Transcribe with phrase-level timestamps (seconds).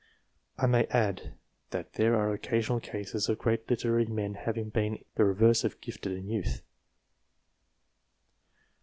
[0.57, 1.35] I may add,
[1.69, 6.13] that there are occasional cases of great literary men having been the reverse of gifted
[6.13, 6.63] in youth.